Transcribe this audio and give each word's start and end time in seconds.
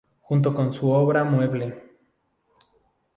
Junto 0.19 0.55
con 0.55 0.73
su 0.73 0.89
obra 0.89 1.23
mueble. 1.23 1.95